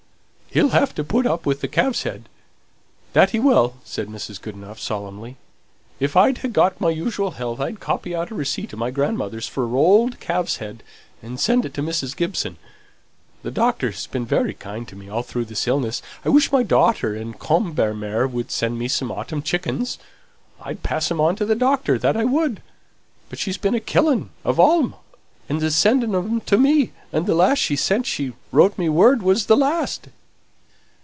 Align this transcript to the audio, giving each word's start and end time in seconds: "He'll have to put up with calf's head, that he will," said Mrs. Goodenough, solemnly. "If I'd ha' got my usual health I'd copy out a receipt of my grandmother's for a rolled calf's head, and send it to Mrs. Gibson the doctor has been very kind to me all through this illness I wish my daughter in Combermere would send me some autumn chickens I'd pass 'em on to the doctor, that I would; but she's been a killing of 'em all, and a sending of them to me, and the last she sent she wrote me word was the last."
"He'll 0.53 0.71
have 0.71 0.93
to 0.95 1.03
put 1.05 1.25
up 1.25 1.45
with 1.45 1.61
calf's 1.71 2.03
head, 2.03 2.27
that 3.13 3.29
he 3.29 3.39
will," 3.39 3.75
said 3.85 4.09
Mrs. 4.09 4.41
Goodenough, 4.41 4.79
solemnly. 4.79 5.37
"If 5.97 6.17
I'd 6.17 6.39
ha' 6.39 6.51
got 6.51 6.81
my 6.81 6.89
usual 6.89 7.31
health 7.31 7.61
I'd 7.61 7.79
copy 7.79 8.13
out 8.13 8.31
a 8.31 8.35
receipt 8.35 8.73
of 8.73 8.79
my 8.79 8.91
grandmother's 8.91 9.47
for 9.47 9.63
a 9.63 9.67
rolled 9.67 10.19
calf's 10.19 10.57
head, 10.57 10.83
and 11.23 11.39
send 11.39 11.63
it 11.63 11.73
to 11.75 11.81
Mrs. 11.81 12.13
Gibson 12.17 12.57
the 13.43 13.49
doctor 13.49 13.91
has 13.91 14.07
been 14.07 14.25
very 14.25 14.53
kind 14.53 14.85
to 14.89 14.95
me 14.97 15.07
all 15.07 15.23
through 15.23 15.45
this 15.45 15.69
illness 15.69 16.01
I 16.25 16.27
wish 16.27 16.51
my 16.51 16.63
daughter 16.63 17.15
in 17.15 17.31
Combermere 17.35 18.27
would 18.27 18.51
send 18.51 18.77
me 18.77 18.89
some 18.89 19.09
autumn 19.09 19.43
chickens 19.43 19.99
I'd 20.61 20.83
pass 20.83 21.09
'em 21.11 21.21
on 21.21 21.37
to 21.37 21.45
the 21.45 21.55
doctor, 21.55 21.97
that 21.97 22.17
I 22.17 22.25
would; 22.25 22.61
but 23.29 23.39
she's 23.39 23.57
been 23.57 23.73
a 23.73 23.79
killing 23.79 24.31
of 24.43 24.59
'em 24.59 24.65
all, 24.65 25.03
and 25.47 25.63
a 25.63 25.71
sending 25.71 26.13
of 26.13 26.25
them 26.25 26.41
to 26.41 26.57
me, 26.57 26.91
and 27.13 27.25
the 27.25 27.35
last 27.35 27.59
she 27.59 27.77
sent 27.77 28.05
she 28.05 28.33
wrote 28.51 28.77
me 28.77 28.89
word 28.89 29.23
was 29.23 29.45
the 29.45 29.55
last." 29.55 30.09